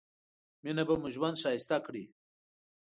[0.63, 2.03] مينه به مو ژوند ښايسته کړي